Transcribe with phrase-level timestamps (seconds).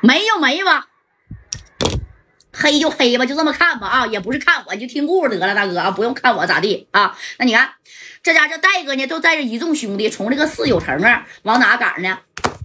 [0.00, 0.86] 没有没吧，
[2.52, 7.16] 黑就黑吧，就这么看吧啊，也不是看我，就听故事得了，大哥啊，不用看我咋地啊。
[7.38, 7.72] 那你看
[8.22, 12.18] 这家这戴哥呢，都带着一众兄弟从这个四九城啊，往哪赶呢？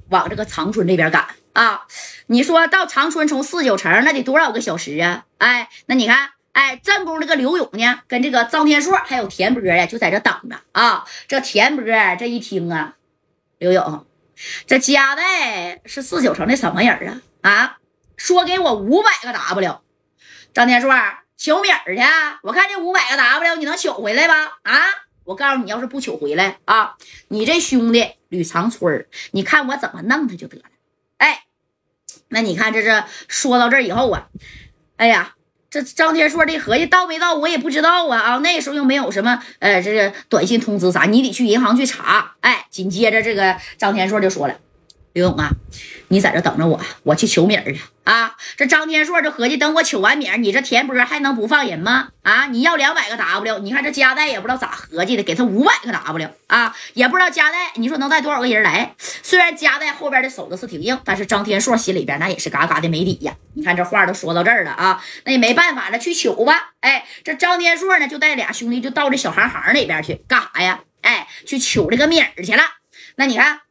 [0.10, 1.82] 往这个长春这边赶啊。
[2.28, 5.26] 你说到长春从四九城那得多少个小时啊？
[5.40, 11.04] 哎，那你看，哎，正宫这个刘勇呢，跟这个张天硕还有田波呀，就在这等着啊。
[11.28, 11.84] 这田波
[12.18, 12.94] 这一听啊，
[13.58, 14.06] 刘勇。
[14.66, 17.52] 这加代是四九城的什么人啊？
[17.52, 17.78] 啊，
[18.18, 19.82] 说给我五百个 W，
[20.54, 20.92] 张天硕
[21.38, 24.60] 求米儿去，我看这五百个 W 你能取回来吧？
[24.64, 24.82] 啊，
[25.24, 26.96] 我告诉你，要是不取回来啊，
[27.28, 30.64] 你这兄弟吕长春你看我怎么弄他就得了。
[31.18, 31.46] 哎，
[32.30, 34.28] 那你看这是说到这以后啊，
[34.98, 35.36] 哎呀。
[35.74, 38.38] 这张天硕这合计到没到，我也不知道啊啊！
[38.44, 42.34] 那时候又没有什么呃，这个短信通知啥，你得去银行去查。
[42.42, 44.54] 哎，紧接着这个张天硕就说了
[45.14, 45.50] ：“刘勇啊，
[46.10, 52.10] 你在这等着我，我去求米儿去。”啊，这张天硕就合计，等我取完米儿，你这田波还能不放人吗？
[52.22, 58.94] 啊，你要两百个 W，你看这加代也不知道咋合计的，给他五百个 W 啊，也不知道加代，你说能带多少个人来？
[59.34, 63.36] 虽然夹在后边的手子是挺硬，但是张天硕心里边那也是嘎嘎的没底呀。
[63.56, 66.74] 你看这话都说到这儿了啊，那也没办法了，去取吧。
[66.82, 70.82] 哎，这张天硕呢，就带俩兄弟就到这小行行里边去干啥呀？
[71.02, 72.62] 哎，去取这个米儿去了。
[73.16, 73.62] 那你看。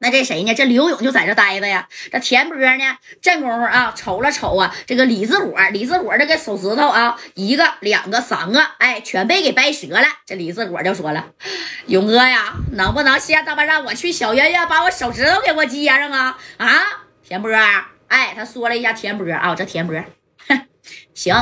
[0.00, 0.54] 那这谁呢？
[0.54, 1.88] 这刘勇就在这待着呀。
[2.12, 2.98] 这田波呢？
[3.20, 10.06] 这功夫啊，瞅了瞅啊，这个李子火，李子火这个手指头啊，一个、两个、三个，哎，全被给掰折了。
[10.24, 11.32] 这李子火就说了
[11.86, 16.80] ：“勇哥呀，能不能先他妈让我去小院院把我手指头给我接上啊？”啊，
[17.24, 17.50] 田波，
[18.06, 19.96] 哎，他说了一下田波啊，这田波，
[20.46, 20.66] 哼，
[21.12, 21.34] 行，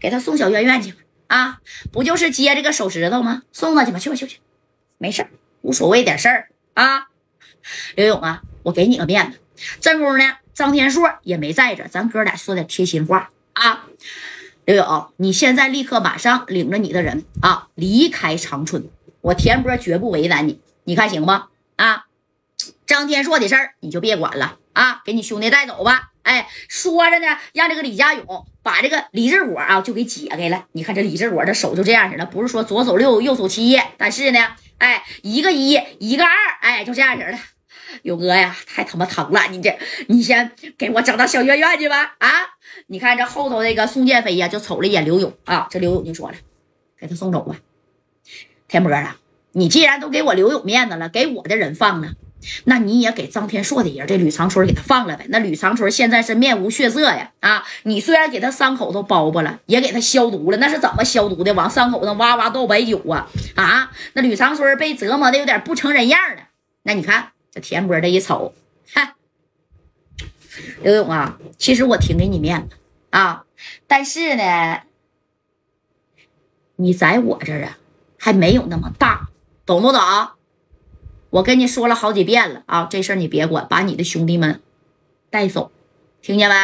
[0.00, 0.98] 给他送小院院去吧。
[1.26, 1.58] 啊，
[1.92, 3.42] 不就是接这个手指头吗？
[3.52, 4.38] 送他去吧，去吧，去去，
[4.96, 5.26] 没事
[5.60, 7.08] 无所谓点事儿啊。
[7.94, 9.38] 刘勇啊，我给你个面子。
[9.80, 13.86] 正宫呢，张天硕也没在这，咱哥俩说点贴心话啊。
[14.64, 18.88] 刘勇，你现在立刻马上领着你的人啊离开长春，
[19.20, 21.32] 我田波绝不为难你，你看行不？
[21.76, 22.06] 啊，
[22.86, 26.10] 张天硕的事儿你就别管了啊，给你兄弟带走吧。
[26.22, 30.66] 哎，说着呢，让这个李家勇把这个李志国啊就给解开了。
[30.72, 34.38] 你看这李志国的手就这样式的，不是说左手六右手七，但是呢，
[34.80, 36.32] 哎，一个一，一个二，
[36.62, 37.38] 哎，就这样式的。
[38.02, 39.40] 勇哥呀，太他妈疼了！
[39.50, 42.14] 你这，你先给我整到小院院去吧。
[42.18, 42.30] 啊，
[42.86, 45.66] 你看这后头那个宋建飞呀，就瞅了一眼刘勇啊。
[45.70, 46.36] 这刘勇就说了
[46.98, 47.56] ：“给他送走吧。”
[48.68, 49.18] 田波啊，
[49.52, 52.12] 你既然都给我刘勇面子了，给我的人放了，
[52.64, 55.26] 那你也给张天硕的人这吕长春给他放了呗。
[55.28, 57.32] 那吕长春现在是面无血色呀。
[57.40, 61.52] 啊，你虽然给他伤口都包包了，也给他消毒了，那是怎么消毒的？
[61.54, 63.28] 往伤口上哇哇倒白酒啊！
[63.56, 66.42] 啊，那吕长春被折磨的有点不成人样了。
[66.82, 67.32] 那你看。
[67.52, 68.54] 这田波这一瞅，
[68.94, 69.16] 哈，
[70.84, 72.76] 刘勇啊，其实我挺给你面子
[73.10, 73.44] 啊，
[73.88, 74.82] 但是呢，
[76.76, 77.78] 你在我这儿啊，
[78.16, 79.30] 还没有那么大，
[79.66, 80.00] 懂不懂？
[81.30, 84.60] 我跟你说了好几遍了啊，这事儿你别管，把你的兄弟们
[85.30, 85.70] 带走，
[86.20, 86.54] 听见没？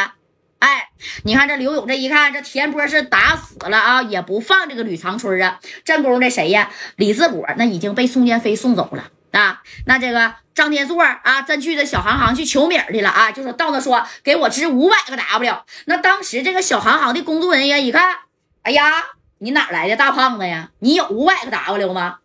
[0.59, 0.89] 哎，
[1.23, 5.59] 你看这刘勇这一看，这田波是打死了啊，也不放这个吕长春啊。
[5.85, 6.69] 正宫的谁呀？
[6.97, 9.11] 李自果那已经被宋建飞送走了。
[9.31, 15.61] 啊，那这个张天硕啊，真去这小行行去求米去了啊，就说到那说给我支五百个 W。
[15.85, 18.17] 那当时这个小行行的工作人员一看，
[18.63, 18.91] 哎呀，
[19.37, 20.71] 你哪来的大胖子呀？
[20.79, 22.17] 你有五百个 W 吗？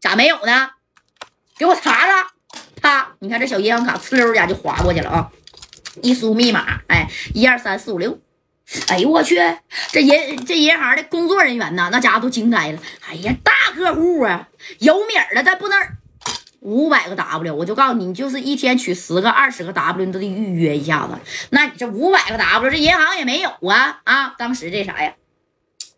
[0.00, 0.70] 咋没有呢？
[1.58, 2.28] 给我查查。
[2.80, 5.30] 啪，你看这小银行卡呲溜一下就划过去了啊，
[6.02, 8.18] 一输密码，哎，一二三四五六。
[8.88, 9.36] 哎呦我去，
[9.92, 12.78] 这银这银行的工作人员呐，那家伙都惊呆了。
[13.08, 14.48] 哎呀，大客户啊，
[14.78, 15.78] 有米儿了，但不能。
[16.60, 21.12] 五百个 W，我就告诉你，你就是一天取十个、二十个 W，你都得预约一下子。
[21.50, 24.34] 那你这五百个 W，这银行也没有啊啊！
[24.38, 25.12] 当时这啥呀？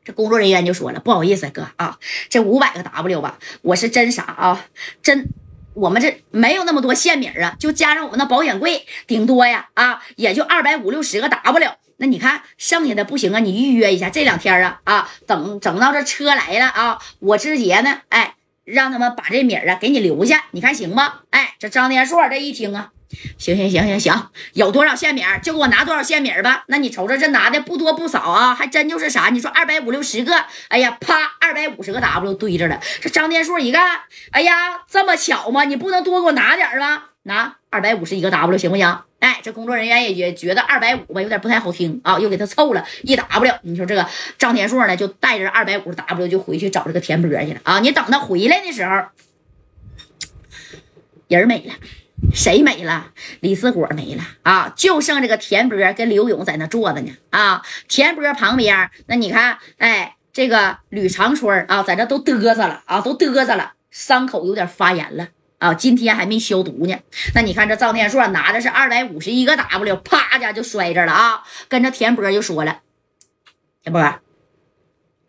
[0.05, 4.67] 这工作人员就说了，不好意思哥啊，这五百个 W 吧，我是真傻啊，
[5.05, 5.29] 真
[5.77, 11.71] 我们这没有那么多现米啊，就加上我们那保险柜，顶多呀啊，也就二百五六十个 W。
[11.99, 18.33] 那你看剩下的不行啊，你预约一下，这两天啊啊，等整到这车来了啊，我直接呢，哎。
[18.67, 21.21] 让他们把这米儿啊给你留下，你看行吗？
[21.31, 22.91] 哎，这张天硕这一听啊，
[23.39, 26.65] 行行行行行，有多少馅米就给我拿多少馅米吧。
[26.67, 29.29] 那你瞅瞅这拿的不多不少啊，还真就是啥？
[29.31, 32.81] 你说二百五六十个，哎呀，啪，二百五十个 W 堆着了。
[33.01, 34.01] 这张天硕一看，
[34.33, 35.65] 哎呀，这么巧吗？
[35.65, 37.05] 你不能多给我拿点吗？
[37.23, 38.99] 拿二百五十一个 W 行不行？
[39.21, 43.55] 哎，这工作人员也也觉得二百五吧，有点不太好听啊，又给他凑了一 W。
[43.63, 44.07] 你说这个
[44.37, 47.81] 张天硕呢，就带着二百五十 W 就回去找这个田波去了啊。
[47.81, 49.05] 你等他回来的时候，
[51.29, 51.75] 人没了
[52.35, 53.13] 谁没了？
[53.41, 57.63] 李四果没了啊，就剩这个田波跟刘勇在那坐着呢啊。
[57.89, 65.29] 田波旁边，那你看，哎，这个吕长春啊，在这都嘚瑟了啊，都嘚瑟了，伤口有点发炎了
[65.59, 66.99] 啊，今天还没消毒呢。
[67.35, 72.81] 那你看这赵天硕拿的是二百五十一个 W，啪家就摔这了啊，跟着田波就说了，
[73.83, 74.21] 田波，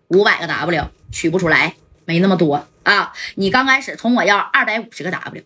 [0.07, 1.75] 五百个 W 取不出来，
[2.05, 5.43] 没那么多啊，你刚开始从我要二百五十个 W。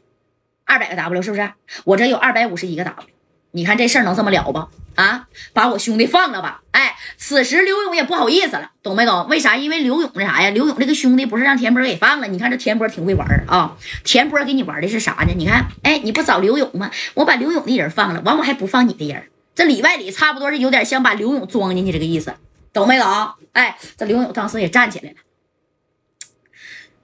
[0.72, 1.52] 二百个 W 是不是？
[1.84, 3.06] 我这有二百五十一个 W，
[3.52, 4.70] 你看这事儿能这么了不？
[4.96, 6.62] 啊，把我兄弟放了吧！
[6.72, 9.28] 哎，此时刘勇也不好意思了，懂没懂？
[9.28, 9.58] 为啥？
[9.58, 10.50] 因为刘勇那啥呀？
[10.52, 12.28] 刘勇这个兄弟不是让田波给放了？
[12.30, 13.76] 你看这田波挺会玩啊！
[14.06, 15.34] 田波给你玩的是啥呢？
[15.36, 16.90] 你看，哎，你不找刘勇吗？
[17.16, 22.34] 我把刘勇的人放了，完我还不放你的人，这里外里差不多是有点像把刘勇装进去这个意思，
[22.72, 23.08] 懂没懂？
[23.52, 25.18] 哎，这刘勇当时也站起来了，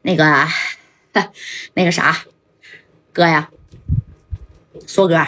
[0.03, 0.47] 那个，
[1.75, 2.17] 那个啥，
[3.11, 3.49] 哥呀。
[4.87, 5.27] 硕哥，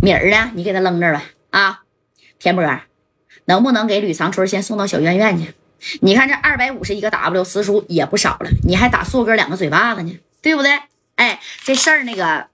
[0.00, 0.52] 米儿呢？
[0.54, 1.24] 你给他扔这儿吧。
[1.50, 1.80] 啊，
[2.38, 2.64] 田波，
[3.46, 5.54] 能不能给吕长春先送到小院院去？
[6.02, 10.78] 你看这二百五十一个 W 时数也不少了，你还打硕哥两个嘴巴子呢，对不对？
[11.16, 12.46] 哎，这事儿那个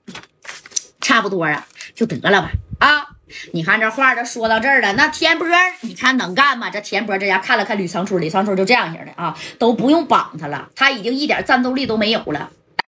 [1.00, 2.50] 差不多啊，就得了吧。
[2.78, 3.08] 啊，
[3.52, 5.48] 你看这话都说到这儿了，那田波
[5.80, 6.70] 你看能干吗？
[6.70, 12.50] 这田波这家看了看吕长春，吕长春就这样型的啊，都不用绑他了，他已经一点战斗力都没有了。